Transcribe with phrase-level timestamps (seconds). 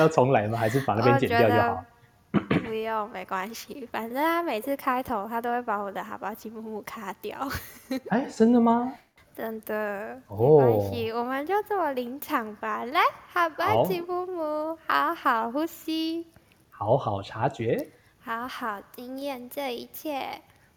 [0.00, 0.56] 要重来吗？
[0.58, 1.84] 还是把那边剪掉就好？
[2.64, 3.86] 不用，没关系。
[3.92, 7.36] 反正他每次开头，他都会把我的哈巴吉木木卡掉。
[8.08, 8.94] 哎，真的吗？
[9.36, 12.84] 真的，没关系，我们就这么临场吧。
[12.84, 16.26] 来，哈巴吉木木，好好呼吸，
[16.70, 17.88] 好好察觉，
[18.20, 20.20] 好好经验这一切。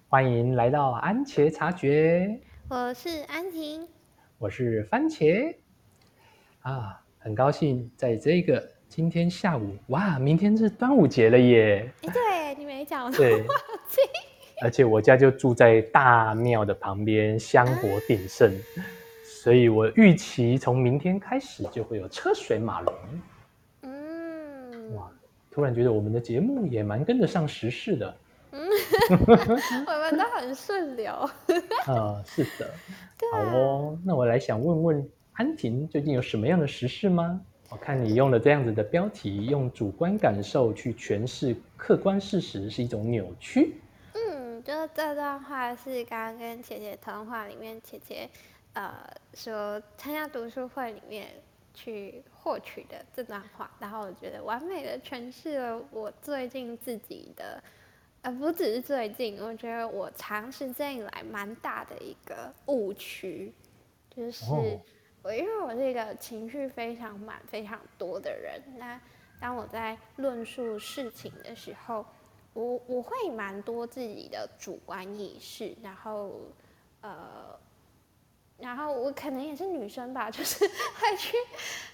[0.10, 2.40] 欢迎来到安茄察觉。
[2.70, 3.88] 我是安婷，
[4.38, 5.56] 我是番茄。
[6.62, 8.72] 啊，很高兴在这个。
[8.96, 11.92] 今天下午哇，明天是端午节了耶！
[12.00, 13.44] 对你没讲对，
[14.62, 18.56] 而且我家就住在大庙的旁边，香火鼎盛，
[19.24, 22.94] 所以我预期从明天开始就会有车水马龙。
[23.82, 25.10] 嗯，哇，
[25.50, 28.16] 突然觉得我们的节目也蛮跟得上时事的。
[28.52, 28.62] 嗯，
[29.10, 31.12] 我们都很顺流。
[31.90, 32.70] 啊，是的。
[33.32, 37.42] 好哦，那我来想问问安婷，最近有什么样的时事吗？
[37.74, 43.74] 我看你用了这样子的标题，用主观感受去诠释客观事实是一种扭曲。
[44.14, 48.30] 嗯，就是这段话是刚刚跟姐姐通话里面，姐姐
[48.74, 48.94] 呃
[49.34, 51.30] 说参加读书会里面
[51.74, 57.60] 去获取的这段话，然后我觉得完美的诠释了我最近自己的，
[58.22, 63.52] 呃不只是最近，我觉得我长时间以来蛮大的一个误区，
[64.16, 64.46] 就是。
[65.24, 69.00] 我因为我是一个情绪非常满、非常多的人，那
[69.40, 72.06] 当我在论述事情的时候，
[72.52, 76.42] 我我会蛮多自己的主观意识，然后
[77.00, 77.58] 呃，
[78.58, 81.38] 然后我可能也是女生吧， 就是会去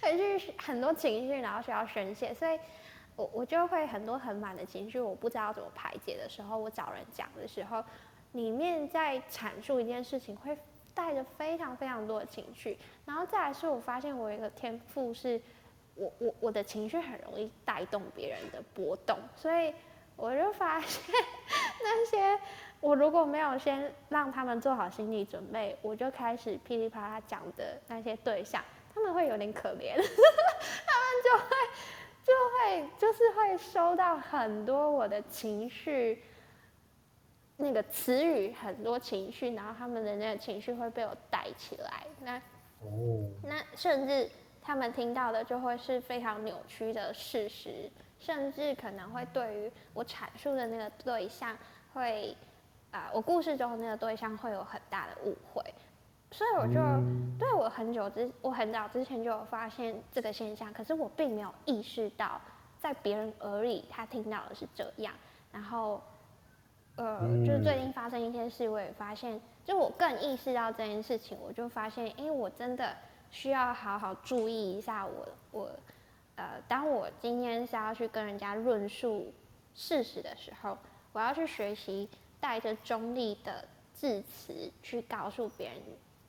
[0.01, 2.59] 会去很多情绪，然后需要宣泄，所以
[3.15, 7.83] 我我就会很多很满的情绪，我不知道怎么排解的时候，我找人讲的时候，
[8.31, 10.57] 里面在阐述一件事情会。
[10.99, 15.41] 带着非常非常多的情绪，然后再来是我发现我有一个天赋，是
[15.95, 19.73] 我我我的情绪很容易带动别人的波动，所以
[20.17, 21.15] 我就发现
[21.81, 22.37] 那些
[22.81, 28.61] 我如果没有先让他们做好心理准备，我就开始噼里啪啦讲的那些对象，
[28.93, 30.05] 他们会有点可怜， 他们
[31.23, 31.49] 就会
[32.25, 36.21] 就会就是会收到很多我的情绪。
[37.61, 42.05] 那个词语很多情绪，然后他们的那个情绪会被我带起来。
[42.21, 42.37] 那
[42.79, 44.29] 哦，那甚至
[44.61, 51.53] 他们听到的就会是非常扭曲的事实，甚至可能会对于我阐述的那个对象
[51.93, 52.33] 会
[52.91, 55.61] 啊，我故事中的那个对象会有很大的误会。
[56.31, 56.75] 所以我就
[57.37, 62.39] 对我很久之，我很早之前就有发现这个现象，可是我并没有意识到，
[62.79, 65.13] 在别人耳里他听到的是这样，
[65.51, 66.01] 然后。
[66.99, 72.93] 呃，就是最近发生一件事，我也发现，就我更意识到这件事情，我就发现，因为我真的
[73.31, 75.71] 需要好好注意一下我我，
[76.35, 79.33] 呃，当我今天是要去跟人家论述
[79.73, 80.77] 事实的时候，
[81.13, 85.77] 我要去学习带着中立的字词去告诉别人，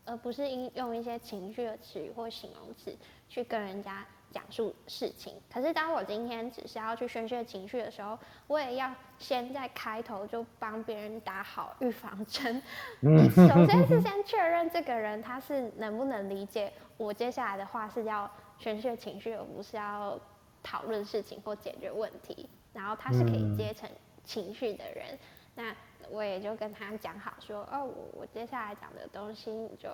[0.04, 2.96] 而不是应用一些情绪的词语或形容词
[3.28, 4.06] 去跟人家。
[4.32, 12.62] 讲述事情，可是当我今天只是要去宣泄情绪的时候，我也要先在开头就帮别人打好预防针。
[13.02, 20.18] 首先是先确认这个人他是能不能理解我接下来的话是要宣泄情绪，而不是要
[20.62, 22.48] 讨论事情或解决问题。
[22.72, 23.90] 然后他是可以接成
[24.24, 25.18] 情绪的人，
[25.56, 25.74] 那
[26.08, 29.88] 我也就跟他讲好说，哦，我我接下来讲的东西你就。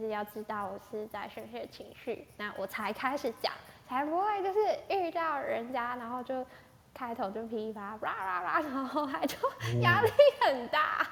[0.00, 3.52] 是要知道我是在宣泄情绪，那我才开始讲，
[3.88, 6.44] 才不会就是遇到人家，然后就
[6.92, 9.36] 开头就噼啪啦啦啦，然后还就
[9.80, 10.10] 压力
[10.40, 11.06] 很大。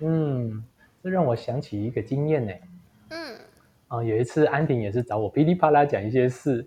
[0.00, 0.64] 嗯，
[1.02, 2.52] 这让我想起一个经验呢。
[3.10, 3.38] 嗯，
[3.88, 6.66] 啊，有一次安婷也是找我噼里啪啦讲一些事，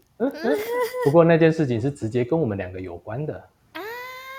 [1.06, 3.50] 不过那件事情是直接跟我们两个有关的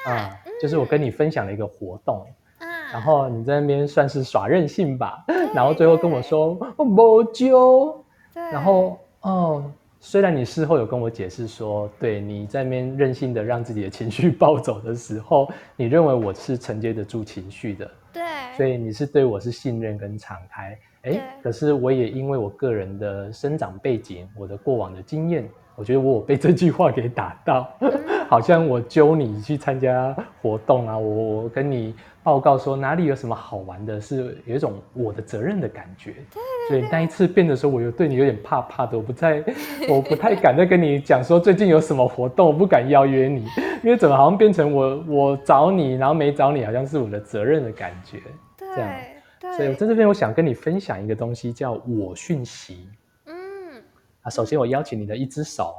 [0.05, 2.27] 啊，就是我跟你分享了一个活动。
[2.93, 8.05] 然后你在那边算是耍任性吧，然后最后跟我说不救，
[8.35, 9.65] 然后哦，
[10.01, 18.23] 虽然你事后有跟我解释说，对你在那边任性的让自己的情绪暴走的时候，你认为我是承接得住情绪的，对，
[18.57, 25.49] 所以你是对我是信任跟敞开，哎，可是我也因为我个人的生长背景，我的过往的经验。
[25.79, 27.71] 我觉得我被这句话给打到，
[28.29, 31.95] 好像我揪你去参加活动啊，我我跟你
[32.25, 36.15] 报告说哪里有什么好玩的，是有一种我的责任的感觉。
[36.69, 39.43] 所以那一次变的时候，我又对你有点怕怕的，我不太
[39.89, 43.47] 我不太敢再跟你讲说最近有什么活动，我不敢邀约你，
[43.85, 48.19] 因为怎么好像变成我我找你，然后没找你，好像是我的责任的感觉。
[48.59, 48.93] 这样，
[49.57, 52.89] 所以我在这边我想跟你分享一个东西，叫我讯息。
[54.31, 55.75] 首先，我邀请你的一只手，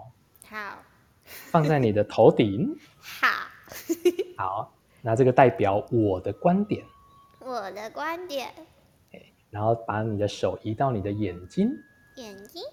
[0.47, 0.77] 好，
[1.23, 2.75] 放在你的头顶。
[2.99, 3.27] 好。
[4.35, 6.83] 好，那这个代表我的观点。
[7.39, 8.51] 我的观点。
[9.51, 11.69] 然后把你的手移到你的眼睛。
[12.15, 12.63] 眼睛。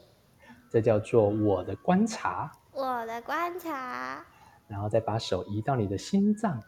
[0.70, 2.50] 这叫做我的观察。
[2.72, 4.24] 我的观察。
[4.68, 6.62] 然后再把手移到你的心脏。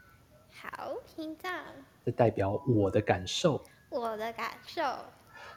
[0.51, 1.51] 好，心脏。
[2.05, 3.63] 这代表我的感受。
[3.89, 4.83] 我的感受。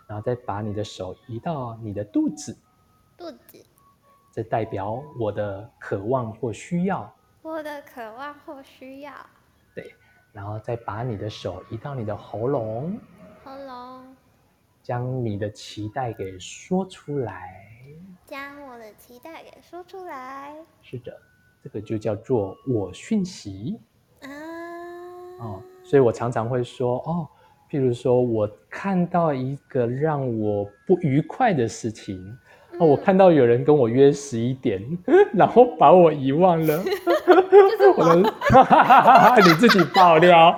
[0.07, 2.57] 然后再把你的手移到你的肚子。
[3.21, 3.63] 肚子。
[4.31, 7.13] 这代表我的渴望或需要。
[7.43, 9.13] 我的渴望或需要。
[9.75, 9.93] 对。
[10.31, 12.97] 然后再把你的手移到你的喉咙。
[13.43, 14.15] 喉咙。
[14.81, 17.67] 将你的期待给说出来。
[18.25, 20.55] 将我的期待给说出来。
[20.81, 21.15] 是的，
[21.63, 23.79] 这个就叫做我讯息。
[24.21, 24.29] 啊。
[25.39, 27.27] 哦，所以我常常会说哦。
[27.69, 32.37] 譬如说，我看到一个让我不愉快的事情，
[32.81, 34.81] 哦，我看到有人跟我约十一点，
[35.31, 36.83] 然后把我遗忘了，
[37.95, 38.33] 我的，
[39.47, 40.55] 你自己爆料，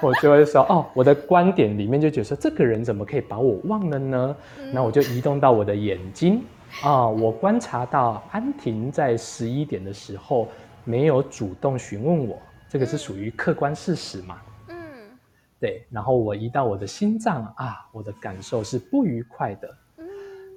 [0.00, 4.34] 我就会说，哦，我的观点里面就觉得说，这个人怎么可以把我忘了呢？
[4.72, 6.42] 那我就移动到我的眼睛，
[6.82, 10.48] 啊，我观察到安婷在十一点的时候
[10.82, 12.38] 没有主动询问我，
[12.70, 14.38] 这个是属于客观事实嘛？
[14.68, 14.76] 嗯
[15.60, 19.68] 对，然后我移到我的心脏啊，我的感受是不愉快的。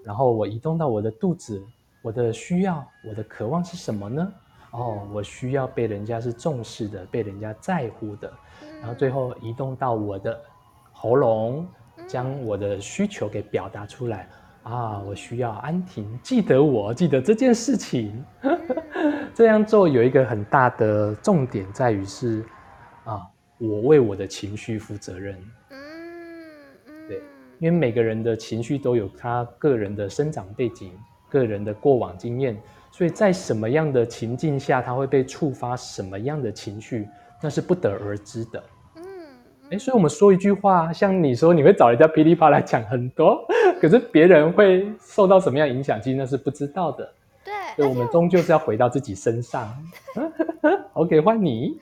[0.08, 1.62] 嗯，然后我移动到我的肚子，
[2.02, 4.32] 我的需要，我的渴望是什么呢？
[4.72, 8.32] 哦，我需要被人家是重视的，被人家在乎的。
[8.80, 10.40] 然后最后移动到我的
[10.94, 11.68] 喉咙，
[12.08, 14.30] 将我的需求给表达出来。
[14.64, 18.24] 啊，我需要安婷记得我，记得这件事情。
[19.34, 22.46] 这样做有一个很大的重点在于是
[23.04, 23.22] 啊。
[23.60, 25.36] 我为我的情绪负责任。
[27.60, 30.92] 因为每个人的情绪都有他个人的生长背景、
[31.30, 32.56] 个人的过往经验，
[32.92, 37.08] 所以在什么样的情境下，他会被触发什么样的情绪，
[37.42, 38.64] 那是不得而知的。
[38.96, 39.04] 嗯，
[39.72, 43.44] 哎，所以我们说一句话，像你说你会找人家噼里啪啦讲很多，
[43.82, 47.12] 可是别人会受到什么样影响，其实那是不知道的。
[47.44, 49.74] 对，所以我们终究是要回到自己身上。
[50.94, 51.78] OK，换你。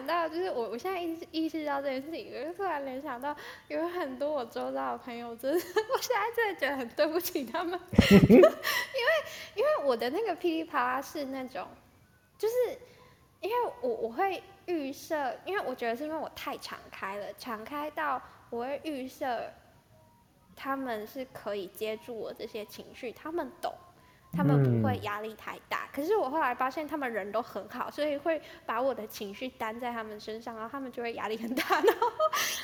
[0.00, 3.36] 想到就是我，我现在意识意识到这件事情，我就突然联想到
[3.68, 5.58] 有很多我周遭的朋友，真的，
[5.92, 7.78] 我现在真的觉得很对不起他们，
[8.30, 8.50] 因为
[9.56, 11.68] 因为我的那个噼里啪啦是那种，
[12.38, 12.54] 就是
[13.40, 19.52] 因为我我会预设，因为我觉得是因为我太敞开了，敞开到我会预设
[20.56, 23.74] 他们是可以接住我这些情绪，他们懂。
[24.32, 31.64] 他们不会压力太大，可是我后来发现他们人都很好，所以会把我的情绪担在他们身上，然后他们就会压力很大。
[31.82, 32.08] 然后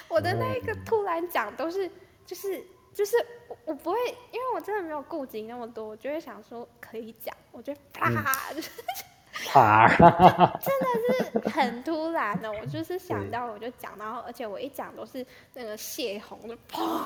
[0.08, 1.90] 我的那一个突然讲都是，
[2.24, 2.64] 就是
[2.94, 3.16] 就是
[3.48, 3.98] 我我不会，
[4.32, 8.10] 因为我真的没有顾及那么多，我就会想说可以讲，我就啪。
[9.54, 9.88] 啊，
[10.60, 15.24] 真的是很突然的，我就是想到我就讲，然后而且我一讲都是
[15.54, 16.56] 那个泄洪的，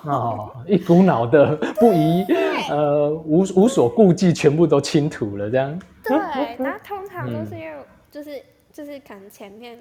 [0.04, 2.24] 哦，一股脑的 不疑，
[2.68, 5.80] 呃，无无所顾忌，全部都倾吐了这样。
[6.04, 7.76] 对，那通常都是因为
[8.10, 8.42] 就是
[8.72, 9.78] 就是可能前面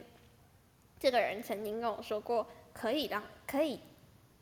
[0.99, 3.79] 这个人曾经跟我说过，可以让可以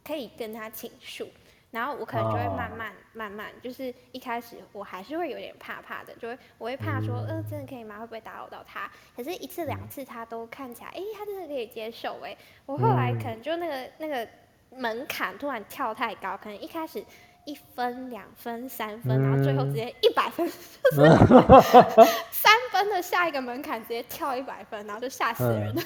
[0.03, 1.27] 可以跟他倾诉。
[1.69, 7.99] 然后我可能就会慢慢慢慢，就是一开始我还是会有点怕怕的，就会我会怕说，呃，真的可以吗？
[7.99, 8.89] 会不会打扰到他？
[9.15, 12.17] 可是，一次两次他都看起来，哎，他真的可以接受。
[12.23, 14.27] 哎，我后来可能就那个那个
[14.71, 17.03] 门槛突然跳太高，可能一开始
[17.43, 20.47] 一分、两分、三分，然后最后直接一百分，
[22.31, 25.81] 三分的下一个门槛直接跳一百分，然后就吓死人了。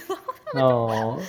[0.62, 1.20] 哦。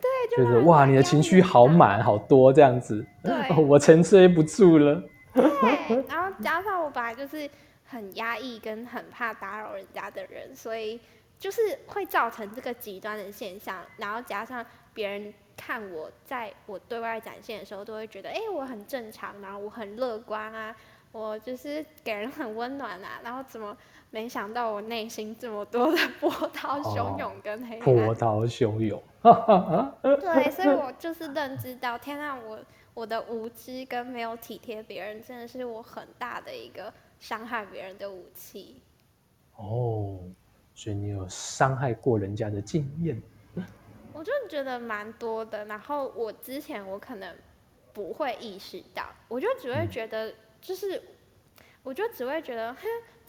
[0.00, 3.32] 对，就是哇，你的情绪好满好多这样子，对，
[3.64, 5.02] 我承受不住了。
[5.34, 7.48] 对，然后 加上我本来就是
[7.84, 10.98] 很压抑跟很怕打扰人家的人，所以
[11.38, 13.78] 就是会造成这个极端的现象。
[13.96, 14.64] 然后加上
[14.94, 20.74] 别人看我在我对外展现的时候，都会觉得哎，我很正常，然后我很乐观啊，
[21.12, 23.76] 我就是给人很温暖啊，然后怎么？
[24.12, 29.00] 没想到我内心这么多的波涛汹涌跟黑暗，波涛汹涌。
[30.02, 32.58] 对，所以我就是认知到，天啊，我
[32.94, 38.80] 我的无知跟没有体贴别人，真的是我很大的一个伤害别人的武器。
[39.56, 40.20] 哦，
[40.74, 43.20] 所以你有伤害过人家的经验？
[44.14, 45.64] 我就觉得蛮多的。
[45.66, 47.36] 然后我之前我可能
[47.92, 51.02] 不会意识到，我就只会觉得，就是，
[51.82, 52.80] 我就只会觉得，哼。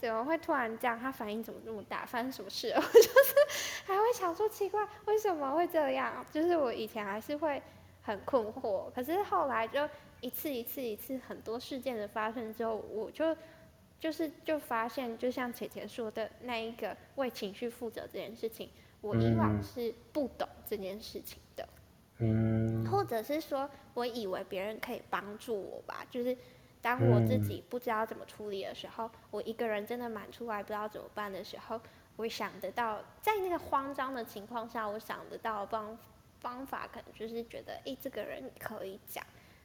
[0.02, 0.98] 怎么会突然这样？
[0.98, 2.04] 他反应怎么这么大？
[2.04, 2.80] 发生什么事了？
[2.92, 3.34] 就是
[3.86, 6.26] 还会想说奇怪，为什么会这样？
[6.32, 7.62] 就是我以前还是会
[8.02, 9.88] 很困惑，可是后来就
[10.20, 13.36] 一次一次一次很多事件的发生之后，我就
[14.00, 18.68] 就是就发现，就像姐姐说的那一个为情绪负责这件事情，
[19.02, 21.68] 我以往是不懂这件事情的，
[22.18, 26.36] 嗯，或者是说我以为别人可以帮助我吧，就是
[26.82, 31.80] 当我自己不知道怎么处理的时候，我一个人真的满出来不知道怎么办的时候，
[32.16, 35.96] 我想得到在那个慌张的情况下，我想得到方
[36.40, 39.24] 方法，可能就是觉得，哎，这个人可以讲。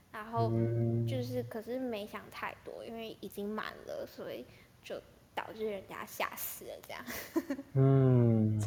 [0.10, 0.50] 然后
[1.08, 4.46] 就是，可是没想太多，因为已经满了，所以
[4.84, 4.96] 就
[5.36, 7.06] 导致人家吓死了这样。
[7.74, 8.60] 嗯，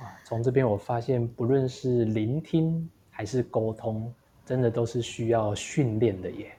[0.00, 4.12] 哇，从这边我发现，不论是聆听还是沟通，
[4.44, 6.52] 真的都是需要训练的耶。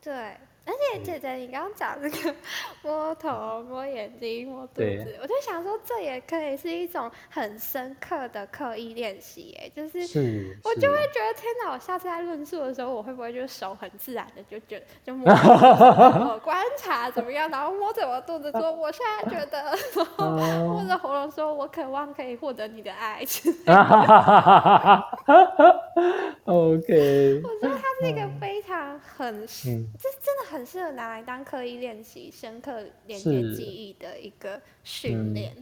[0.00, 0.34] 对。
[0.92, 2.34] 而且姐姐，你刚刚讲这个
[2.82, 9.98] 摸头、摸眼睛、摸肚子，我就想说，这也可以是一种很深刻的刻意练习，哎，就是
[10.62, 11.72] 我就会觉得，天哪！
[11.72, 15.28] 我下次在论述的时候，我会不会就手很自然的就觉就摸，
[16.32, 19.76] 我观察怎么样，然后摸着我肚子说，我现在觉得，
[20.18, 23.24] 摸着喉咙说，我渴望可以获得你的爱。
[26.44, 35.52] OK，我觉得它是一个非常很，这真的很适合拿来当刻意练习、深刻连接记忆的一个训练。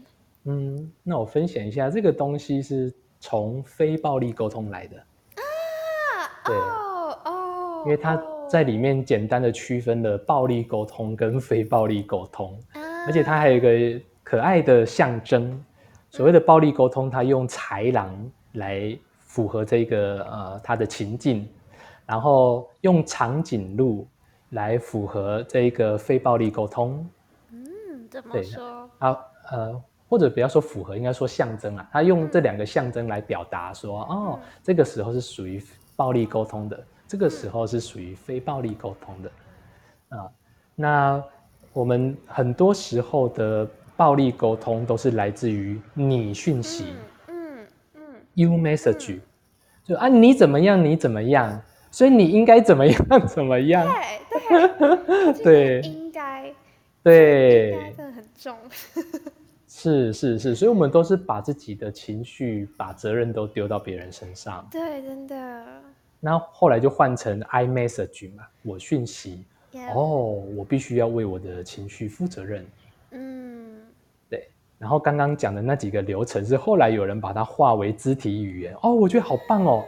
[0.45, 5.43] 嗯，那我分享一下，这个东西是从非暴力沟通来的啊。
[6.45, 12.59] 对哦哦，因为它在里面简单的区分了暴力沟通跟非暴力沟通，
[13.07, 15.65] 而且它还有一个可爱的象征，
[16.11, 18.97] 所谓的暴力沟通，它用豺狼来。
[19.27, 21.45] 符合这个呃它的情境，
[22.07, 24.07] 然后用长颈鹿
[24.55, 27.07] 来符合这个非暴力沟通。
[27.51, 28.91] 嗯，怎么说？
[28.99, 29.19] 啊
[29.51, 31.87] 呃，或者不要说符合，应该说象征啊。
[31.93, 35.63] 他用这两个象征来表达说，哦，这个时候是属于
[35.97, 39.31] 暴力沟通的，这个时候是属于非暴力沟通的。
[40.17, 40.31] 啊，
[40.75, 41.23] 那
[41.73, 46.95] 我们很多时候的暴力沟通都是来自于你讯息。
[47.29, 48.03] 嗯嗯
[48.35, 49.19] You message，
[49.85, 50.83] 就啊，你怎么样？
[50.83, 51.61] 你怎么样？
[51.91, 53.27] 所以你应该怎么样？
[53.29, 53.87] 怎么样？
[55.43, 56.55] 对，应该
[57.03, 58.57] 对，应该真的很重。
[59.69, 64.67] 是是是，所以我们都是把自己的情绪、把责任都丢到别人身上。
[64.71, 65.67] 对，真的。
[66.21, 69.45] 那后来就换成 I message 嘛，我讯息。
[69.93, 72.67] 哦，我必须要为我的情绪负责任。
[73.11, 73.83] 嗯。
[74.31, 74.49] 对
[74.79, 79.85] 然后刚刚讲的那几个流程是后来有人把它化为肢体语言哦，我觉得好棒哦，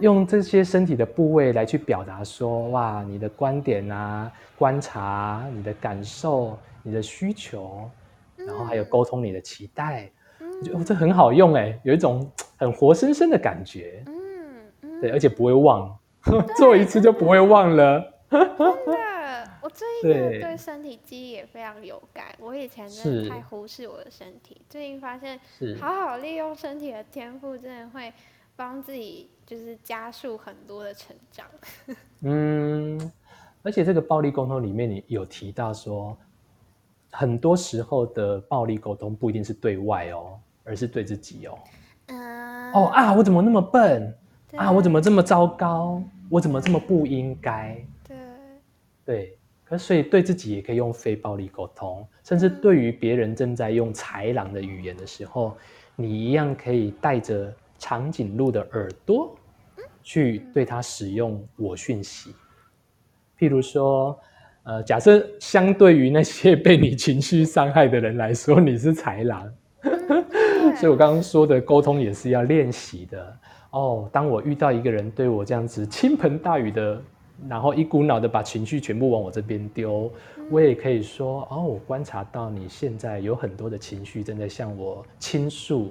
[0.00, 7.88] 用这些身体的部位来去表达说哇，你的观点啊、观察、你的感受、你的需求，
[8.36, 15.94] 然后还有沟通你的期待，我觉得这很好用哎，有一种很活生生的感觉，嗯，对，而且不会忘，
[16.56, 18.14] 做一次就不会忘了。
[19.62, 22.26] 我最近对身体记忆也非常有感。
[22.38, 25.38] 我以前真的太忽视我的身体，最近发现
[25.78, 28.10] 好好利用身体的天赋，真的会
[28.60, 31.46] 帮自己就是加速很多的成长。
[32.20, 33.10] 嗯，
[33.62, 36.14] 而且这个暴力沟通里面，你有提到说，
[37.10, 41.58] 很多时候的暴力沟通不一定是对外哦，而是对自己哦。
[42.08, 42.72] 嗯。
[42.74, 43.14] 哦啊！
[43.14, 44.14] 我怎么那么笨
[44.54, 44.70] 啊？
[44.70, 46.02] 我怎么这么糟糕？
[46.28, 47.82] 我怎么这么不应该？
[48.06, 48.16] 对。
[49.06, 49.38] 对。
[49.64, 55.56] 可所以对自己也可以用非暴力沟通，甚至对于别人正在用豺狼的语言的时候，
[55.96, 57.50] 你一样可以带着
[57.80, 59.34] 长颈鹿的耳朵
[60.04, 62.32] 去对它使用我讯息。
[63.36, 64.16] 譬如说，
[64.62, 69.52] 呃，假设相对于那些被你情绪伤害的人来说，你是豺狼，
[70.76, 73.36] 所以我刚刚说的沟通也是要练习的。
[73.70, 77.02] 哦，当我遇到一个人对我这样子倾盆大雨的。
[77.48, 80.12] 然后一股脑的把情绪全部往我这边丢，
[80.50, 85.90] 我也可以说哦，我观察到你现在有很多的情绪正在向我倾诉，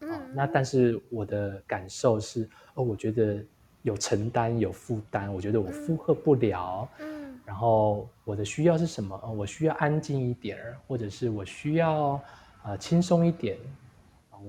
[0.00, 3.44] 嗯，那但是我的感受是哦，我觉得
[3.82, 9.20] 有承担有负担，我觉得我负荷不了，嗯，然后我的需要是什么？
[9.36, 12.20] 我需要安静一点儿，或者是我需要
[12.64, 13.56] 呃轻松一点，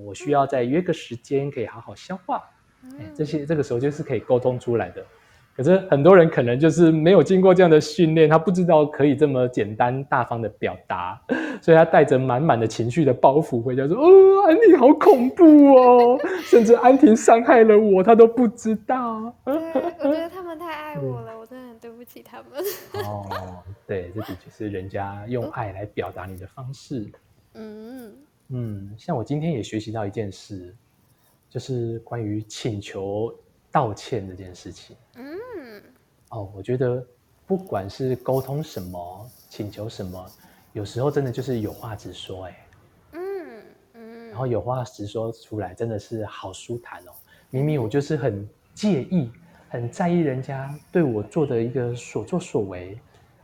[0.06, 2.44] 我需要再约个时间可以好好消化，
[3.16, 5.06] 这些这个时候就是可以沟通出来的。
[5.60, 11.22] 可是很多人可能就是没有经过这样的训练，他不知道可以这么简单大方的表达，
[11.60, 14.08] 所以他带着满满的情绪的包袱回家说：“哦，
[14.48, 16.18] 安妮好恐怖哦，
[16.50, 19.54] 甚至安婷伤害了我，他都不知道。”对，
[20.00, 23.06] 我觉得他们太爱我了， 我真的很对不起他们。
[23.06, 23.26] 哦，
[23.86, 27.06] 对，这的确是人家用爱来表达你的方式。
[27.56, 28.14] 嗯
[28.48, 30.74] 嗯，像我今天也学习到一件事，
[31.50, 33.36] 就是关于请求。
[33.72, 35.84] 道歉这件事情，嗯，
[36.30, 37.06] 哦，我觉得
[37.46, 40.26] 不管是沟通什么、请求什么，
[40.74, 42.68] 有时候真的就是有话直说，哎，
[43.12, 47.12] 嗯嗯，然后有话直说出来，真的是好舒坦哦。
[47.52, 49.32] 明明我就是很介意、
[49.70, 53.00] 很在意人家对我做的一个所作所为，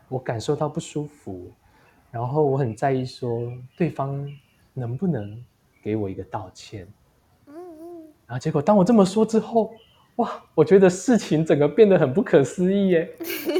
[0.09, 1.51] 我感受到不舒服，
[2.09, 4.27] 然后我很在意说对方
[4.73, 5.39] 能不能
[5.83, 6.87] 给我一个道歉，
[8.25, 9.71] 然后结果当我这么说之后。
[10.17, 13.09] 哇，我觉得事情整个变得很不可思议耶！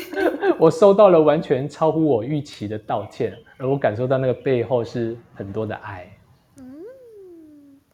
[0.58, 6.10] 我收到了完全超乎我预期的道歉，而我感受到那个背后是很多的爱。
[6.58, 6.64] 嗯，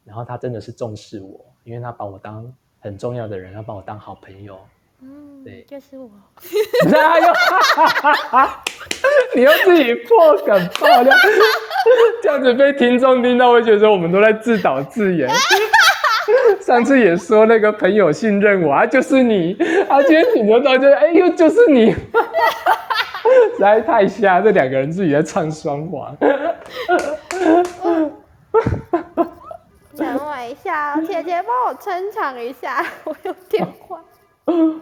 [0.06, 4.60] 然后他真的是重视我，因为他把我当很重要的人，他把我当好朋友。
[5.02, 6.12] 嗯，对，就是我。
[6.94, 7.34] 哎呦，
[9.36, 11.12] 你又自己破梗爆料，
[12.22, 15.28] 这样子被听众听到，会觉得我们都在自导自演。
[16.62, 19.54] 上次也说那个朋友信任我啊，就是你
[19.90, 26.16] 啊，今天挺牛到就哎呦，就是你， 实在太瞎，这两个人自己在唱双簧。
[29.98, 34.00] 等我一下，姐姐帮我撑场一下， 我有电话。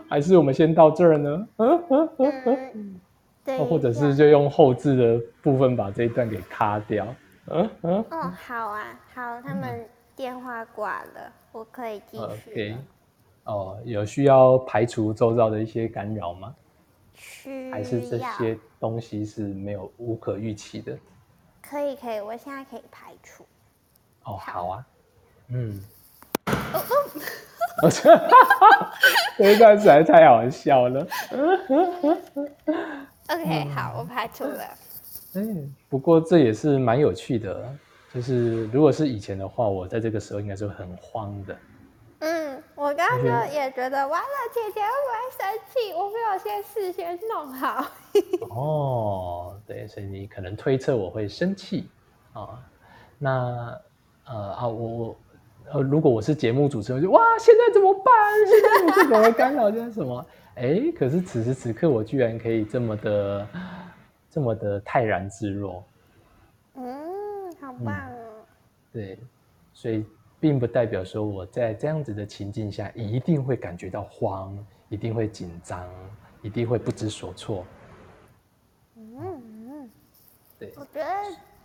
[0.09, 1.47] 还是我们先到这儿呢？
[1.57, 2.09] 嗯嗯
[2.45, 2.99] 嗯
[3.45, 7.05] 对，或者是就用后置的部分把这一段给卡掉。
[7.51, 8.05] 嗯嗯。
[8.11, 8.81] 哦，好啊，
[9.13, 9.85] 好，他们。
[10.19, 12.75] 电话挂了，我可以继续。
[13.45, 16.53] 哦，有需要排除周遭的一些干扰吗？
[17.13, 20.97] 需还是这些东西是没有无可预期的？
[21.61, 23.45] 可以，可以，我现在可以排除。
[24.25, 24.85] 哦，好啊，
[25.47, 25.81] 嗯。
[26.47, 26.83] 哦
[27.83, 27.89] 哦，
[29.37, 31.07] 这一段实在太好笑了。
[33.29, 34.65] OK，好，我排除了。
[35.35, 37.73] 嗯，不过这也是蛮有趣的。
[38.13, 41.57] 就是如果是以前的话，我在这个时候应该是很慌的。
[42.19, 45.93] 嗯，我刚刚也觉得完了，姐姐会不会生气？
[45.93, 47.85] 我没有先事先弄好。
[48.49, 51.87] 哦，对，所以你可能推测我会生气
[52.33, 52.59] 啊？
[53.17, 53.79] 那
[54.25, 55.15] 呃啊，我我
[55.71, 58.13] 呃，如果我是节目主持人，就哇，现在怎么办？
[58.47, 59.71] 现在你是怎么干扰？
[59.71, 60.25] 现在什么？
[60.55, 63.47] 哎，可是此时此刻，我居然可以这么的
[64.29, 65.81] 这么的泰然自若。
[67.83, 68.11] 棒，
[68.91, 69.19] 对，
[69.73, 70.05] 所以
[70.39, 74.57] 并不代表说我在这样子的情境下一定会感觉到慌，
[74.89, 75.87] 一定会紧张，
[76.41, 77.65] 一定会不知所措。
[78.95, 79.91] 嗯嗯，
[80.57, 81.07] 对，我觉得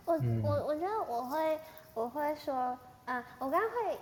[0.05, 1.59] 我我我觉得我会
[1.93, 3.97] 我会说，嗯，我刚刚会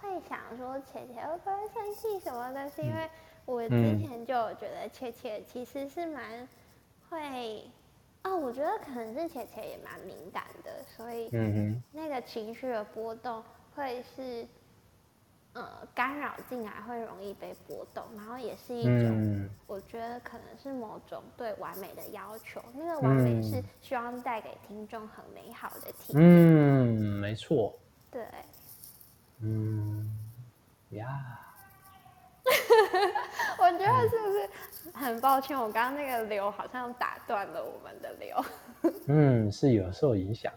[0.00, 3.08] 会想说切切会不会生气什么的，是因为
[3.44, 6.48] 我之前就觉得切切其实是蛮
[7.08, 7.62] 会。
[8.26, 11.30] 哦，我觉得可能是浅浅也蛮敏感的，所以
[11.92, 13.40] 那个情绪的波动
[13.72, 14.44] 会是
[15.52, 22.60] 呃干扰进来，会容易被波动，然后也是一种我觉得可能是某种对完美的要求。
[22.74, 26.20] 那个完美是希望带给听众很美好的体验。
[26.20, 27.78] 嗯，没错。
[28.10, 28.26] 对。
[29.40, 30.10] 嗯，
[30.90, 31.40] 呀。
[33.58, 34.48] 我觉得是不是
[34.94, 35.58] 很抱歉？
[35.58, 38.44] 我刚刚那个流好像打断了我们的流。
[39.08, 40.52] 嗯，是有受影响，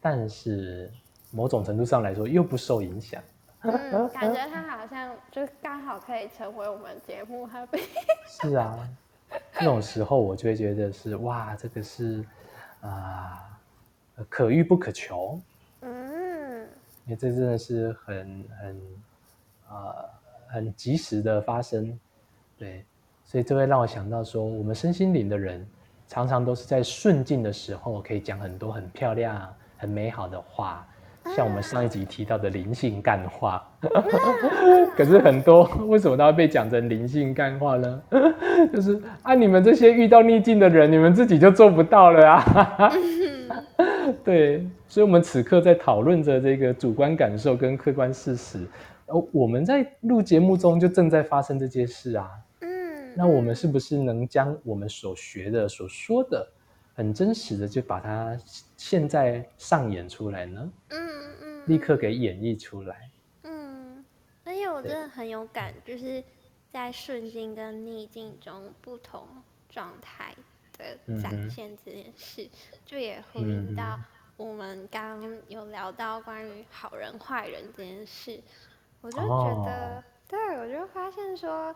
[0.00, 0.90] 但是
[1.30, 3.22] 某种程度上来说又不受影响。
[3.62, 7.66] 嗯，感觉他好像就刚好可以成为我们节目哈。
[8.26, 8.88] 是啊，
[9.54, 12.24] 那种时候我就会觉得是哇，这个是
[12.80, 13.58] 啊，
[14.28, 15.40] 可遇不可求。
[15.82, 16.62] 嗯，
[17.04, 18.80] 因为这真的是很很
[19.68, 20.04] 啊。
[20.52, 21.98] 很及时的发生，
[22.58, 22.84] 对，
[23.24, 25.64] 所以这会让我想到说，我们身心灵的人
[26.08, 30.86] 常常都是在顺境的时候可以讲很多很漂亮、很美好的话，
[31.36, 33.64] 像我们上一集提到的灵性干话。
[34.96, 38.02] 可是很多为什么都要被讲成灵性干话呢？
[38.72, 42.92] 就是啊，你们这些遇到逆境的人，你们自己就做不到了啊。
[44.24, 48.66] 对，所以，我们此刻在讨论着这个主观感受跟客观事实。
[49.10, 52.30] 哦，我们在录节目中就正在发生这件事啊。
[52.60, 56.48] 嗯，那我们是不是能将我们所学的、所说的，
[56.94, 58.38] 很真实的，就把它
[58.76, 60.72] 现在上演出来呢？
[60.88, 60.98] 嗯
[61.42, 63.10] 嗯，立刻给演绎出来。
[63.42, 64.04] 嗯，
[64.44, 66.22] 而且我真的很有感，就是
[66.72, 69.26] 在顺境跟逆境中不同
[69.68, 70.34] 状态
[70.78, 72.48] 的展现这件事，
[72.86, 73.98] 就也呼应到
[74.36, 78.40] 我们刚刚有聊到关于好人坏人这件事。
[79.00, 81.74] 我就觉得，对我就发现说，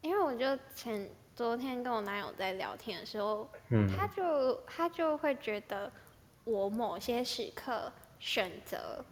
[0.00, 3.48] 因为我就前昨天跟我男友在聊天的时候，
[3.96, 5.90] 他就他就会觉得
[6.44, 9.04] 我某些时刻选择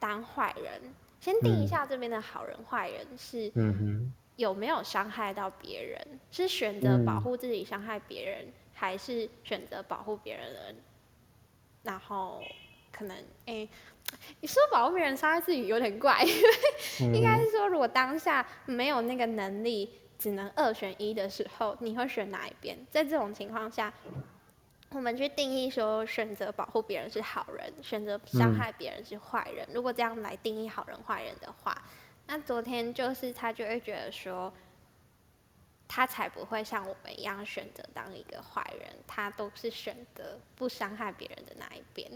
[0.00, 0.80] 当坏人，
[1.20, 3.52] 先定一下这边的好人坏人是
[4.36, 10.74] 有没有伤害到别人，是选择保护自己伤害别人，还是选择保护别人的
[11.82, 12.42] 然后
[12.90, 13.68] 可能哎，
[14.40, 16.42] 你说保护别人伤害自己有点怪，因
[17.12, 22.78] 为应该是说如果当下没有那个能力，只能二选一的时候，你会选哪一边？
[22.90, 23.92] 在这种情况下。
[24.90, 29.66] 我们去定义说，选择保护别人是好人，选择伤害别人是坏人。
[29.74, 31.76] 如果这样来定义好人坏人的话，
[32.28, 34.50] 那昨天就是他就会觉得说，
[35.88, 42.08] 他才不会像我们一样选择当一个坏人，他都是选择不伤害别人的那一边。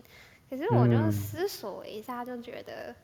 [0.50, 2.94] 可是我就思索一下，就觉得。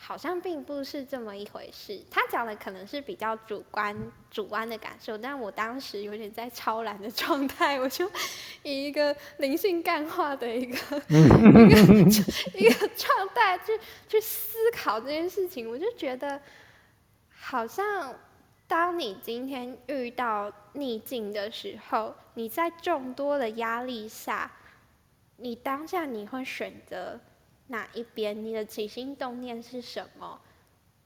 [0.00, 2.00] 好像并不是这么一回事。
[2.08, 3.94] 他讲的可能是比较主观、
[4.30, 8.08] 主观的感受，但我当时有点在超然的状态，我就
[8.62, 10.76] 以一个灵性干化的一个
[11.10, 11.80] 一个
[12.54, 13.72] 一个状态去
[14.06, 15.68] 去思考这件事情。
[15.68, 16.40] 我就觉得，
[17.36, 18.14] 好像
[18.68, 24.48] 当你今天遇到逆境的时候，你在众多的压力下，
[25.38, 27.18] 你当下你会选择。
[27.70, 28.42] 哪一边？
[28.42, 30.40] 你的起心动念是什么？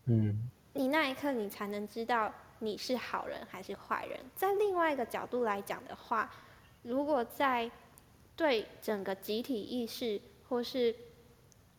[0.04, 4.16] 嗯，你那一刻你才能知道你是好人还是坏人。
[4.36, 6.32] 在另外一个角度来讲的话，
[6.82, 7.68] 如果在
[8.36, 10.94] 对整个集体意识或是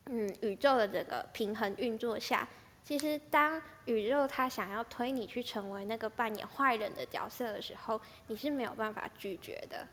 [0.08, 2.46] 嗯宇宙的这个平衡运作下，
[2.84, 9.88] 其实当宇宙它想要推你去成为那个扮演坏人的角色的时候，你是没有办法拒绝的，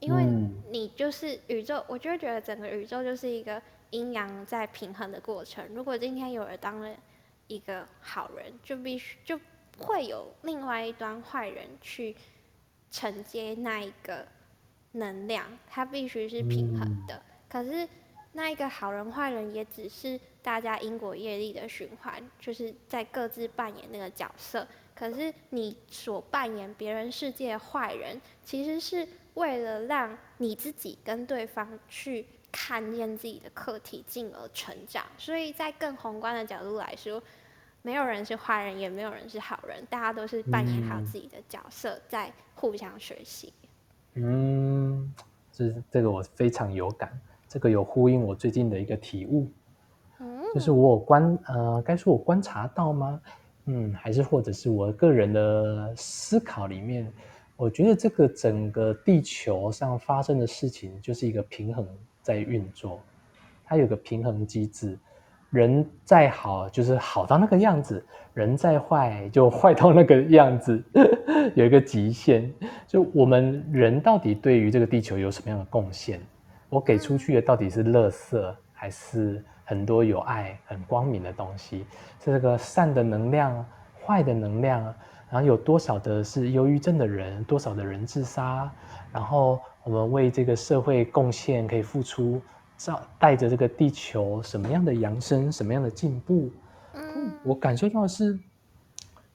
[0.00, 0.24] 因为
[0.70, 1.84] 你就是宇宙。
[1.88, 3.60] 我就会觉得整个宇宙就是一个。
[3.90, 5.64] 阴阳在平衡的过程。
[5.72, 6.94] 如果今天有人当了
[7.46, 9.40] 一个好人，就必须就
[9.78, 12.14] 会有另外一端坏人去
[12.90, 14.26] 承接那一个
[14.90, 17.22] 能量，它必须是平衡的。
[17.48, 17.88] 可是
[18.32, 24.66] 那一个好人坏人也只是大家因果业力的循环，就是在各自扮演那个角色。
[24.96, 32.26] 可是你所扮演别人世界坏人，其实是为了让你自己跟对方去。
[32.52, 35.04] 看见自己的课题，进而成长。
[35.18, 37.22] 所以在更宏观的角度来说，
[37.82, 43.52] 没有人是坏人，也没有人是好人，大家都是扮演好自己的角色，在互相学习。
[44.14, 45.12] 嗯，
[45.52, 49.52] 这这个我非常有感，这个有呼应我最近的一个体悟。
[50.18, 53.20] 嗯，就是我观呃，该说我观察到吗？
[53.66, 57.12] 嗯，还是或者是我个人的思考里面，
[57.56, 61.86] 我觉得这个整个地球上发生的事情，就是一个平衡。
[62.22, 63.00] 在运作，
[63.64, 64.98] 它有个平衡机制。
[65.50, 68.02] 人再好，就是好到那个样子；
[68.34, 70.82] 人再坏，就坏到那个样子。
[71.54, 72.52] 有一个极限。
[72.84, 76.20] 就我们人到底对于这个地球有什么样的贡献？
[76.68, 81.86] 我给出去的到底是垃圾，还是很多有爱、很光明的东西？
[82.24, 83.64] 是这个善的能量，
[84.04, 84.92] 坏的能量？
[85.30, 87.42] 然后有多少的是忧郁症的人？
[87.44, 88.70] 多少的人自杀？
[89.12, 89.60] 然后。
[89.86, 92.42] 我们为这个社会贡献，可以付出，
[92.76, 96.50] 照带着这个地球什么样的扬升，什么样的进步？
[96.94, 98.36] 嗯，我感受到的是，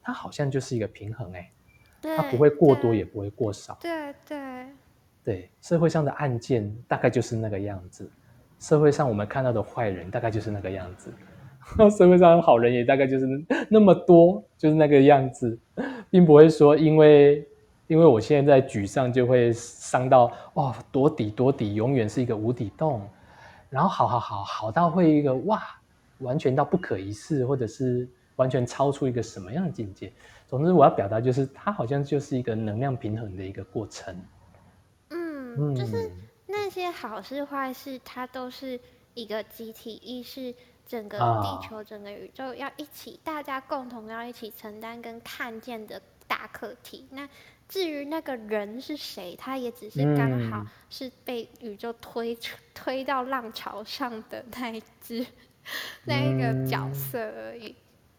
[0.03, 1.49] 它好像就是一个平衡，哎，
[2.01, 3.77] 它不会过多，也不会过少。
[3.79, 4.65] 对对
[5.23, 8.11] 对，社会上的案件大概就是那个样子，
[8.59, 11.13] 社会上我们看到的坏人大概就是那个样子，
[11.97, 13.25] 社会上的好人也大概就是
[13.69, 15.57] 那么多，就是那个样子，
[16.09, 17.47] 并不会说因为。
[17.87, 23.05] 因为我现在在沮丧，就会伤到哇，多底多底，永远是一个无底洞。
[23.69, 25.61] 然后好好好好到会一个哇，
[26.19, 28.07] 完全到不可一世，或者是
[28.37, 30.09] 完全超出一个什么样的境界。
[30.47, 34.15] 总之，我要表达就是，它好像就是一个能量平衡的一个过程。
[35.09, 36.09] 嗯，就是
[36.47, 38.79] 那些好事坏事，它都是
[39.15, 40.55] 一个集体意识，
[40.91, 47.07] 整个地球、整个宇宙要一起，大家共同要一起承担跟看见的大课题。
[47.11, 47.29] 那
[47.69, 52.37] 至于那个人是谁，他也只是刚好是被宇宙推
[52.73, 55.25] 推到浪潮上的那一只
[56.03, 57.73] 那一个角色而已。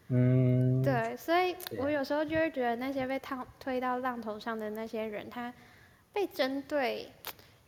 [0.07, 5.53] 嗯，对，所以我有时候就会觉得那些被烫推到浪头上的那些人，他
[6.11, 7.11] 被针对。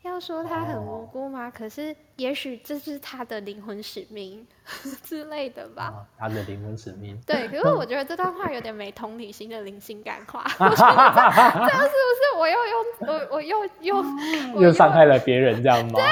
[0.06, 1.52] 要说他很无辜吗？
[1.52, 4.46] 可是也许这是他的灵魂使命
[5.04, 6.06] 之类的吧。
[6.18, 7.20] 他的灵魂使命。
[7.26, 10.44] 对，可是我觉得这段话有点没同理心的灵性感化。
[10.58, 15.94] 这样是不是我又用我我又 又又伤害了别人这样吗？
[15.96, 16.04] 对，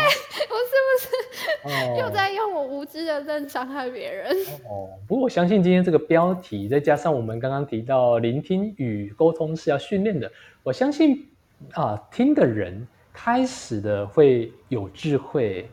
[0.50, 4.36] 我是不是又在用我无知的认伤害别人？
[4.68, 10.32] 哦，不过我相信今天这个标题，再加上我们刚刚提到聆听与沟通是要训练的，
[10.64, 11.30] 我相信
[11.74, 12.88] 啊，听的人。
[13.14, 15.70] 开始的会有智慧，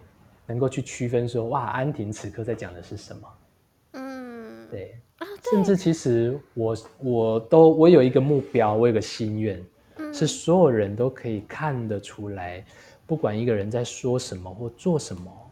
[0.46, 3.28] 能够去区分说，哇，安婷此刻在讲的是什么？
[3.92, 5.00] 嗯，对，
[5.50, 9.64] 甚至其实我我都我有一个目标，我有个心愿，
[10.12, 12.64] 是所有人都可以看得出来，
[13.06, 15.50] 不管一个人在说什么或做什么，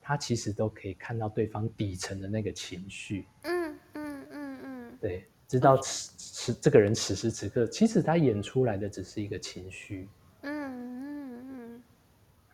[0.00, 3.26] 他其实都可以看到对方底层的那个情绪。
[3.44, 10.06] 嗯嗯嗯嗯，对，知道此此这个人此时此刻，其实他演出来的只是一个情绪。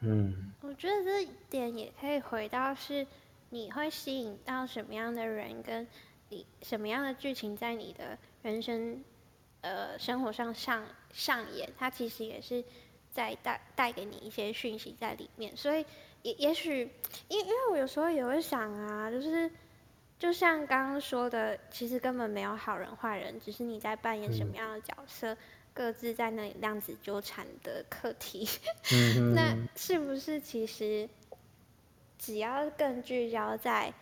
[0.07, 3.07] 嗯我觉得这点也可以回到是，
[3.51, 5.87] 你会吸引到什么样的人，跟
[6.29, 9.03] 你什么样的剧情在你的人生。
[9.67, 12.62] 呃，生活上上上演，它其实也是
[13.11, 15.83] 在带带给你一些讯息在里面，所以
[16.21, 16.90] 也也许，
[17.29, 19.51] 因因为我有时候也会想啊，就是
[20.19, 25.35] 就像刚刚说的，其实根本没有好人坏人，只是你在扮演什么样的角色，
[25.74, 28.48] 各自在那里量子纠缠的课题。
[29.34, 31.06] 那是不是其实
[32.16, 33.92] 只要更聚焦在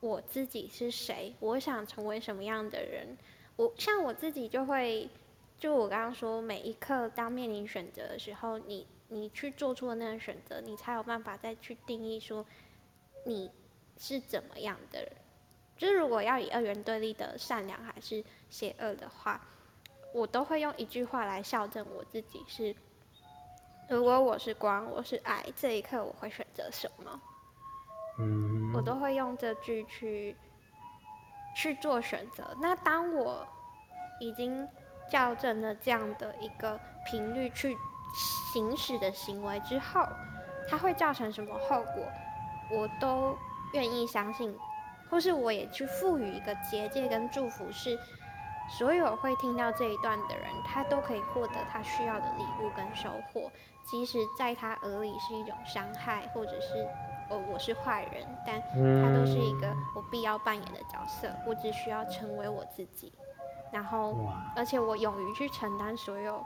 [0.00, 3.16] 我自己是谁，我想成为什么样的人？
[3.56, 5.08] 我像我自己就会，
[5.58, 12.44] 就我刚刚说，每一刻当面临选择的时候，你你去做出的那个选择，你才有办法再去定义说
[13.24, 13.50] 你
[13.96, 15.12] 是怎么样的人。
[15.76, 19.40] 就是如果要以二元对立的善良还是邪恶的话，
[20.14, 22.74] 我都会用一句话来校正我自己：是
[23.88, 27.20] 如果我是光，我是爱，这一刻我会选择什么？
[28.20, 30.34] 嗯，我都会用这句去。
[31.56, 32.44] 去做选择。
[32.60, 33.46] 那当我
[34.18, 34.68] 已经
[35.08, 37.76] 校正了这样的一个频率去
[38.52, 40.04] 行使的行为之后，
[40.68, 42.04] 它会造成什么后果，
[42.72, 43.38] 我都
[43.72, 44.52] 愿意相信，
[45.08, 47.96] 或是我也去赋予一个结界跟祝福，是
[48.68, 53.50] 所有会听到这一段的人，他都可以获得他需要的礼物跟收获，
[53.84, 56.86] 即使在他耳里是一种伤害，或者是。
[57.30, 61.26] 哦，我是坏人，但他都是一个我必要扮演的角色。
[61.46, 63.10] 我只需要成为我自己，
[63.72, 64.14] 然后，
[64.54, 66.44] 而且我勇于去承担所有，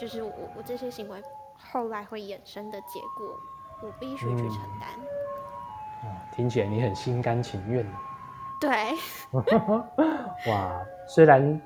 [0.00, 1.22] 就是我我这些行为
[1.70, 3.38] 后来会衍生的结果，
[3.82, 4.88] 我必须去承担。
[6.02, 7.86] 哦，听起来你很心甘情愿。
[8.60, 8.70] 对。
[10.50, 11.60] 哇，虽然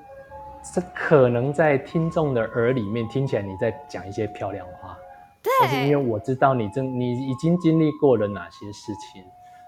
[0.73, 4.97] 这可能在听众的耳里面听起来你在讲一些漂亮话。
[5.59, 9.21] 但是因为我知道你正你已经经历过了哪些事情，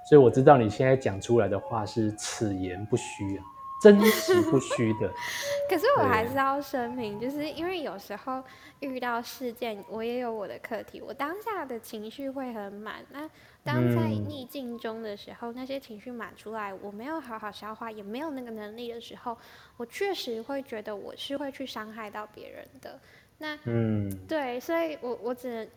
[0.05, 3.43] 所以我知道你现在讲出来的话是此言不虚啊，
[3.93, 5.11] 真实不虚的。
[5.69, 8.43] 可是我还是要声明，就是因为有时候
[8.79, 13.05] 遇到事件，我也有我的课题，我当下的情绪会很满。
[13.11, 13.29] 那
[13.63, 19.37] 当在逆境中的时候，那些情绪满出来，我没有好好消化，也没有那个能力的时候，
[19.77, 22.99] 我确实会觉得我是会去伤害到别人的。
[23.37, 25.67] 那嗯，对，所以我我只能，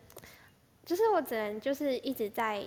[0.85, 2.63] 就是我只能就是一直在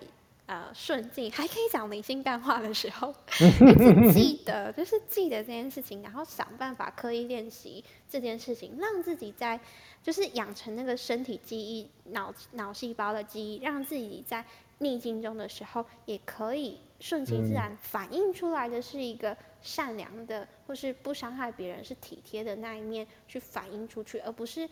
[0.47, 9.59] 呃顺境，还可以讲明星干话的时候，一直记得，就是记得这件事情，然后想办法刻意练习这件事情，让自己在
[10.03, 14.45] 就是养成那个身体记忆、脑脑细胞的记忆，让自己在
[14.79, 19.37] 逆境中的时候也可以顺其自然，反映出来的是一个。
[19.65, 24.69] 善良的，或是不伤害别人，是体贴的那一面去反映出去，而不是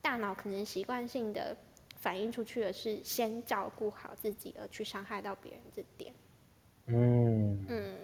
[0.00, 1.54] 大脑可能习惯性的
[2.00, 6.12] 反映出去的是先照顾好自己，而去伤害到别人这点。
[6.86, 7.94] 嗯嗯，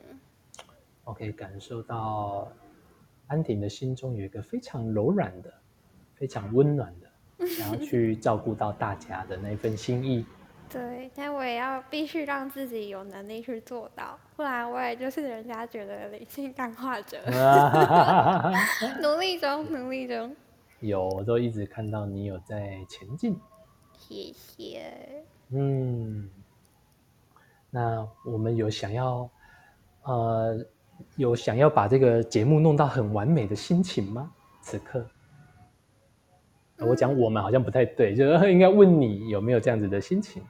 [1.02, 2.52] 我可以感受到
[3.26, 5.52] 安婷的心中有一个非常柔软的、
[6.14, 7.10] 非常温暖的，
[7.48, 10.24] 想要去照顾到大家的那份心意。
[10.68, 17.18] 对，但我也要必须让自己有能力去做到，不然我也就是人家觉得理性感化者。
[19.00, 20.36] 努力中，努力中。
[20.80, 23.40] 有，我都一直看到你有在前进。
[23.98, 25.24] 谢谢。
[25.50, 26.28] 嗯，
[27.70, 29.30] 那我们有想要，
[30.02, 30.66] 呃，
[31.16, 34.32] 有想要把这个节目弄到很完美的心情吗？
[34.60, 35.06] 此刻？
[36.78, 40.42] 我讲我们好像不太对，就是应该问你有没有这样子的心情。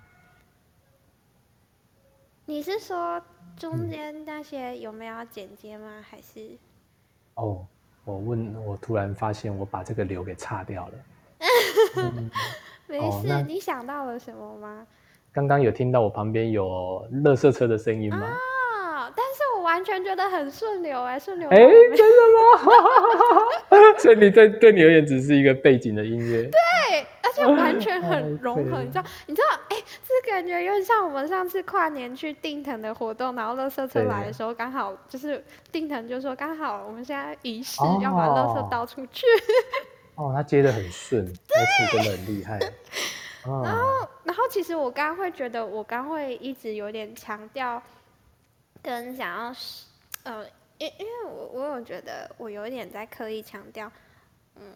[2.45, 3.23] 你是说
[3.57, 6.03] 中间那些有没有剪接吗？
[6.09, 6.57] 还是？
[7.35, 7.67] 哦，
[8.05, 10.95] 我问，我突然发现我把这个流给擦掉了。
[12.87, 14.87] 没事，你想到了什么吗？
[15.33, 18.27] 刚刚有听到我旁边有垃圾车的声音吗？
[18.27, 19.13] 啊！
[19.15, 21.49] 但是我完全觉得很顺流哎，顺流。
[21.51, 22.73] 哎，真的吗？
[23.99, 26.43] 所以你对对你而言只是一个背景的音乐。
[26.45, 27.07] 对。
[27.37, 29.05] 就完全很 融合，你知道？
[29.27, 29.49] 你知道？
[29.69, 39.27] 哎，这感觉有点像我们上次跨年去定腾的活动，然后垃圾车来的时候，刚好就是定腾就说刚好我们现在仪式要把垃圾倒出去。
[39.27, 39.39] 哦，
[40.17, 42.59] 哦他接的很顺，那次真的很厉害。
[43.45, 47.81] 然后，然后其实我刚刚会觉得，我刚会一直有点强调，
[48.83, 49.55] 跟想要，
[50.25, 50.45] 呃，
[50.79, 53.91] 因因为我我有觉得我有一点在刻意强调，
[54.57, 54.73] 嗯。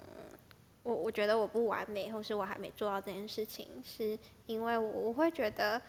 [0.82, 5.80] 我我觉得我不完美，或是我还没做到这件事情，是因为我我会觉得，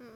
[0.00, 0.10] 嗯，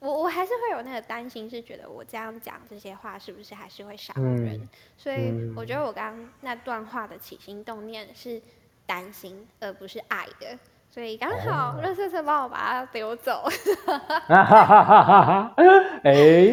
[0.00, 4.68] 我我还是会有那个担心，是觉得我这样讲这些话是不是还是会伤人？
[4.96, 8.40] 所以我觉得我刚刚那段话的起心动念是
[8.84, 10.58] 担心，而不是爱的。
[10.88, 13.42] 所以刚好热色车帮我把它丢走。
[13.84, 15.54] 哈哈哈
[16.04, 16.46] 哎，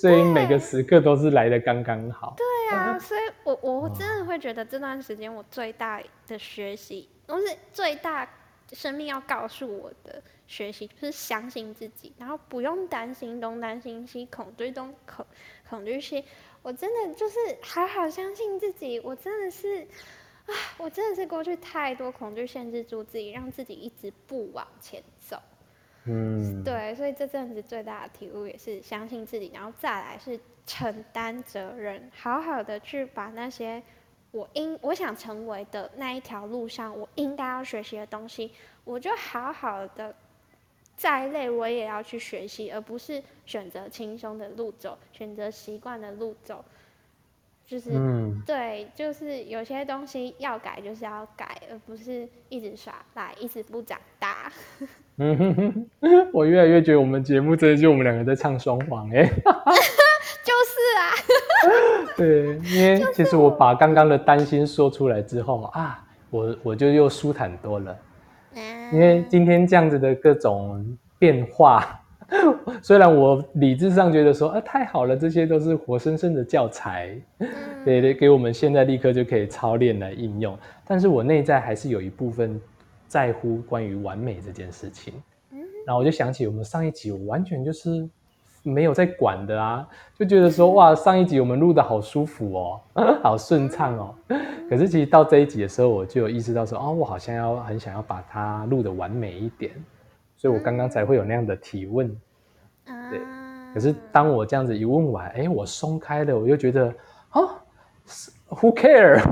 [0.00, 2.34] 所以每个时刻都是来的刚刚好。
[2.36, 8.26] 对啊，所以我我真的会觉得这段时间我最大的学习，都是最大
[8.72, 15.24] 生命要告诉我的学习，就是相信自己，然后不用担心东担心西，恐惧东恐
[15.68, 16.24] 恐惧西。
[16.62, 19.82] 我真的就是好好相信自己，我真的是
[20.46, 20.54] 啊。
[20.78, 25.40] 我真的是过去太多恐惧限制住自己，让自己一直不往前走。
[26.04, 33.82] 嗯，对，所以这阵子最大的体悟也是相信自己，然后再来是承担责任，好好的去把那些
[34.32, 38.52] 我应我想成为的那一条路上我应该要学习的东西，
[38.84, 40.14] 我就好好的
[40.96, 46.64] 再累我也要去学习，而不是选择轻松的路走，选择习惯的路走。
[47.66, 47.90] 就是，
[48.44, 54.52] 对，就是有些东西要改，就是要改，而不是一直耍赖，一直不长大。
[55.18, 59.22] 嗯哼哼，我越来越觉得我们节目真的就我们两个在唱双簧哎。
[60.42, 61.14] 就是啊。
[62.20, 67.96] 对，因为 其实我把刚刚的担心说出来之后啊，我我就又舒坦多了。
[68.92, 71.96] 因为今天这样子的各种变化。
[72.80, 77.16] 虽然我理智上觉得说啊太好了，这些都是活生生的教材，
[77.84, 80.56] 对对，给我们现在立刻就可以操练来应用。
[80.86, 82.60] 但是我内在还是有一部分
[83.08, 85.14] 在乎关于完美这件事情。
[85.86, 88.08] 然后我就想起我们上一集，我完全就是
[88.62, 89.86] 没有在管的啊，
[90.18, 92.80] 就觉得说哇，上一集我们录的好舒服哦，
[93.22, 94.14] 好顺畅哦。
[94.68, 99.72] 可是其实到这一集的时候，我就有意识到说，哦，我好像要很想要把它录的完美一点。
[100.36, 102.08] 所以我刚刚才会有那样的提问，
[102.84, 103.20] 对。
[103.72, 106.86] 可是当我这样子一问完，哎，我松开了，我又觉得
[107.28, 107.40] 啊
[108.48, 109.22] ，Who care？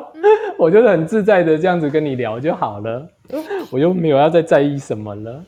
[0.58, 3.08] 我就是很自在的这样子跟你聊就好了，
[3.72, 5.44] 我又没有要再在意什么了。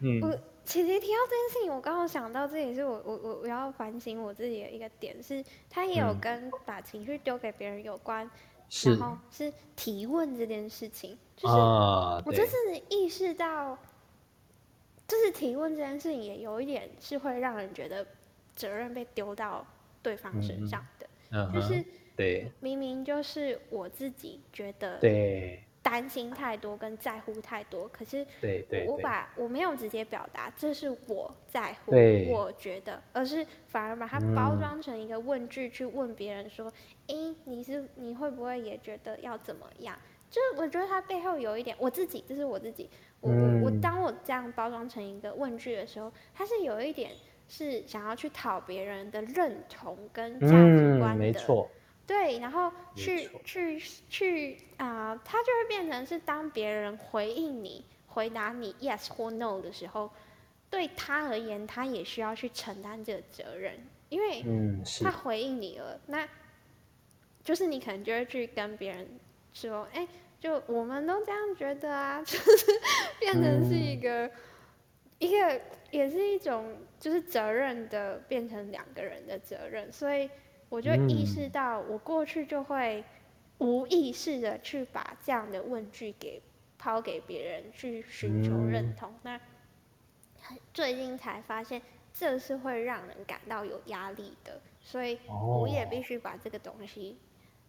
[0.00, 0.64] 嗯嗯。
[0.64, 8.30] 我姐姐提到这件事情，我刚好想到，这也是我我我我要反省我自己的一个点，是他也有跟把情绪丢给别人有关，
[8.84, 12.56] 然后是提问这件事情，就是我就是
[12.88, 13.78] 意识到。
[15.08, 18.06] 就是提问这件事情，也有一点是会让人觉得
[18.56, 19.66] 责任被丢到
[20.00, 21.84] 对方身上的，就是
[22.16, 31.92] 对，明明就是我自己觉得对担心太多跟在乎太多，可是对对，我把我没有直接表达这是我在乎，
[32.30, 36.72] 我觉得，而是反而把它包装成一个问句去问别人说，
[37.08, 37.14] 哎，
[37.44, 39.98] 你是你会不会也觉得要怎么样？
[40.30, 42.88] 就是我觉得它背后有一点我自己，这是我自己。
[43.20, 43.30] 我
[43.64, 47.10] 我当我这样包装成一个问句的时候，它是有一点
[47.48, 51.68] 是想要去讨别人的认同跟价值观的，没错。
[52.06, 60.10] 对，然后去去去啊，它就会变成是当别人回应你、回答你 yes 或 no 的时候，
[60.68, 63.74] 对他而言，他也需要去承担这个责任，
[64.08, 64.42] 因为
[65.02, 66.28] 他回应你了，那
[67.42, 69.08] 就是你可能就会去跟别人
[69.52, 70.06] 说，哎。
[70.42, 72.66] 就我们都这样觉得啊， 就是
[73.20, 74.28] 变成是一个
[75.20, 75.60] 一个，
[75.92, 80.28] 也是一种就是责任的变成两个人的责任，所以
[80.72, 83.04] 我就意识到，我过去就会
[83.58, 86.40] 无意识的去把这样的问句给
[86.78, 89.38] 抛给别人去寻求认同，那
[90.72, 91.82] 最近才发现
[92.14, 97.18] 这是会让人感到有压力的，所以我也必须把这个东西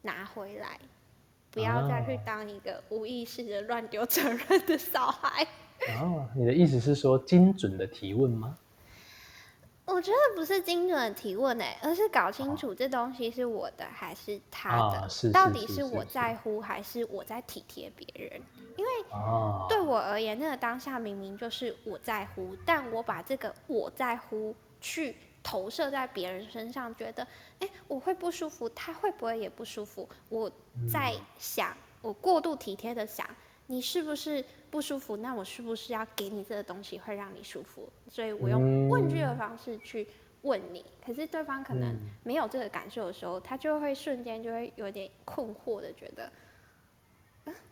[0.03, 0.79] 拿回来。
[1.51, 5.45] 不要再去当一个无意识的乱丢责任的小孩。
[5.99, 8.57] 哦，你的意思是说精准的提问吗？
[9.85, 18.41] 我觉得不是精准的提问诶，而是搞清楚这东西是我的还是他的，到底是我在乎还是我在体贴别人？
[18.77, 18.91] 因为
[19.69, 25.15] 对我而言，那个当下明明就是我在乎，但我把这个我在乎去。
[25.45, 27.27] 投射在别人身上，觉得，
[27.59, 30.07] 哎，我会不舒服，他会不会也不舒服？
[30.29, 30.49] 我
[30.89, 33.27] 在想，我过度体贴的想，
[33.67, 34.41] 你是不是
[34.73, 35.15] 不舒服？
[35.17, 37.87] 那我是不是要给你这个东西会让你舒服？
[38.09, 40.07] 所以我用问句的方式去
[40.41, 46.27] 问你，可是对方可能没有这个感受的时候，他就会瞬间就会有点困惑的觉得。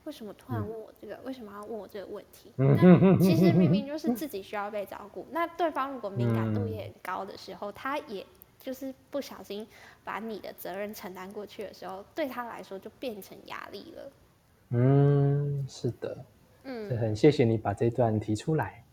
[0.03, 1.19] 为什么突然问我这个？
[1.25, 2.53] 为什么要问我这个问题？
[2.55, 5.25] 那其实明明就是自己需要被照顾。
[5.31, 8.23] 那对方如果敏感度也很高的时候，他也
[8.59, 9.67] 就是不小心
[10.03, 14.11] 把你的责任承担过去的时候，对他来说就变成压力了。
[14.69, 15.61] 嗯。
[15.61, 16.17] 嗯，是的，
[16.63, 18.83] 嗯，很谢谢你把这段提出来。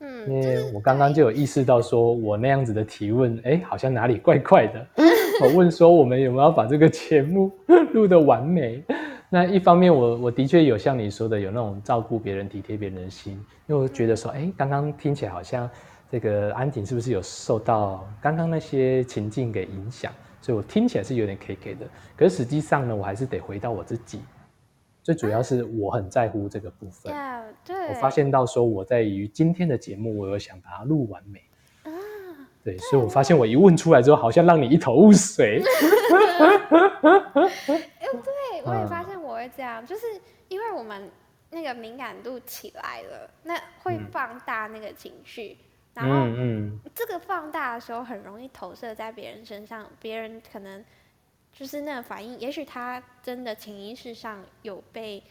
[0.00, 4.86] 嗯，因为我刚刚就有意识到，说我那样子的提问，哎，好像哪里怪怪的。
[5.42, 7.50] 我问说，我们有没有把这个节目
[7.92, 8.82] 录得完美？
[9.28, 13.32] 那一方面，我我的确有像你说的，有那种照顾别人、体贴别人的心。
[13.66, 15.68] 因为我觉得说，哎，刚刚听起来好像
[16.10, 20.12] 这个安婷是不是有受到刚刚那些情境给影响？
[20.40, 21.86] 所以我听起来是有点 K K 的。
[22.16, 24.20] 可是实际上呢，我还是得回到我自己。
[25.06, 27.14] 最主要是我很在乎这个部分。
[27.64, 31.40] 对，我发现到说我在于今天的节目，我有想把它录完美。
[31.84, 31.94] 啊，
[32.64, 35.62] 对，所以我发现我一问出来之后，好像让你一头雾水。
[35.62, 36.58] 哎，
[38.00, 40.06] 对，我也发现我会这样，就是
[40.48, 41.08] 因为我们
[41.50, 45.56] 那个敏感度起来了，那会放大那个情绪，
[45.94, 46.26] 然后
[46.92, 50.84] 这个放大的时候很容易投射在别人身上，别人可能。
[51.58, 55.22] 就是那个反应，也许他真的潜意识上有被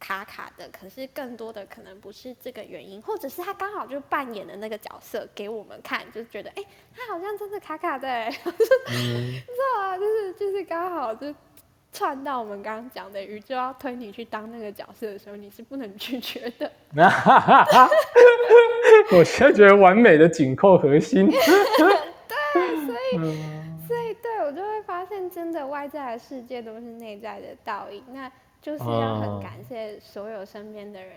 [0.00, 6.64] 卡卡的，可是更多的可能不是这个原因，或者是他刚好就扮演的那个角色给我们看，就觉得哎，
[6.96, 8.08] 他好像真的卡卡的，
[8.88, 9.44] 你知
[9.76, 9.98] 道啊？
[9.98, 11.34] 就是就是刚好就
[11.92, 16.72] 串到我们刚刚讲的宇宙要推你去当那个角色的时候，你是不能拒绝的。
[19.12, 21.26] 我现在觉得完美的紧扣核心。
[21.28, 23.57] 对，所以。
[25.38, 28.02] 真的外在的世界都是内在的倒影。
[28.12, 28.28] 那
[28.60, 31.12] 就是要很感谢所有身边的人，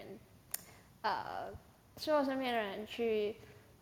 [1.02, 1.50] 呃，
[1.98, 3.36] 所有身边的人去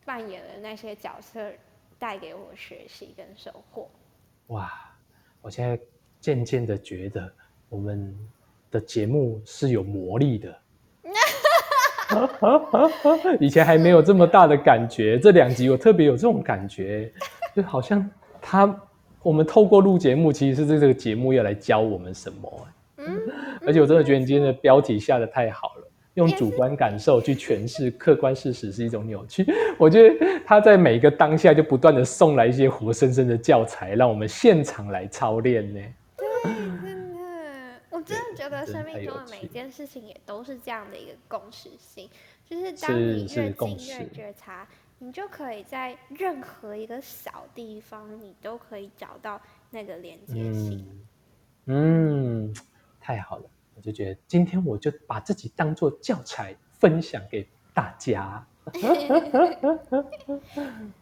[0.06, 1.52] 扮演了那些角色，
[2.00, 3.90] 带给我学习跟收获。
[4.48, 4.72] 哇，
[5.42, 5.78] 我现在
[6.22, 7.30] 渐渐的觉得
[7.68, 8.18] 我们
[8.72, 10.58] 的节目是有魔力的。
[13.42, 17.12] 以前还没有这么大的感觉，这两集我特别有这种感觉，
[17.54, 18.10] 就好像。
[18.42, 18.66] 他，
[19.22, 22.68] 我们透过录节目，其实是这个节目要来教我们什么？
[22.98, 23.20] 嗯，
[23.66, 29.46] 而且我真的觉得你今天的标题下的太好了，用主观感受去诠释客观事实是一种扭曲。
[29.78, 35.80] 我觉得他在每一个当下就不断的送来一些活生生的教材，让我们现场来操练呢。
[36.18, 36.28] 对，
[36.82, 37.20] 真的，
[37.90, 42.10] 我真的觉得生命中的每一件事情也都是这样的一个共识性，
[42.50, 44.68] 就是当你越近越觉察。
[45.02, 50.86] 你就可以在任何一个小地方，你都可以找到那个连接性。
[51.66, 52.54] 嗯，
[53.00, 58.46] 太好了，我就觉得今天我就把自己当做教材分享给大家。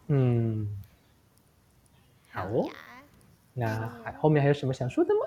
[0.08, 0.82] 嗯，
[2.30, 2.70] 好哦。
[3.54, 5.22] 那还后面还有什么想说的吗？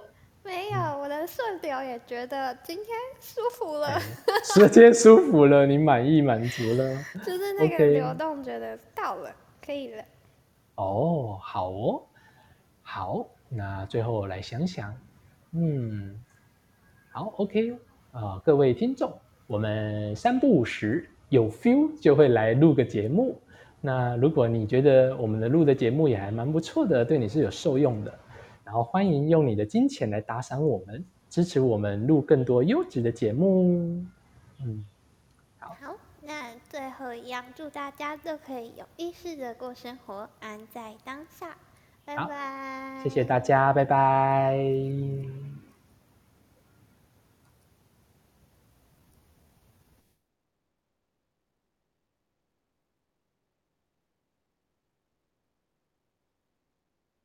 [0.51, 2.87] 没有，我的顺流也觉得今天
[3.21, 4.01] 舒服了。
[4.43, 6.97] 时间舒服了，你满意满足了？
[7.25, 9.31] 就是那个流动，觉得到了，
[9.65, 10.03] 可以了。
[10.75, 12.03] 哦，好哦，
[12.83, 14.93] 好，那最后来想想，
[15.53, 16.21] 嗯，
[17.13, 17.73] 好，OK
[18.11, 23.41] 啊，各位听众，我们三不五时有 feel 就会来录个节目。
[23.81, 28.13] 那如果你觉得我们的录的节目也还蛮不错的，对你是有受用的。
[28.71, 34.01] 然后欢迎用你的金钱来打赏我们，支持我们录更多优质的节目。
[34.65, 34.87] 嗯，
[35.59, 35.77] 好。
[35.81, 41.57] 好，那最后一样，祝大家都可以有意识的过生活，安在当下。
[42.05, 43.01] 拜拜。
[43.03, 44.57] 谢谢大家，拜拜。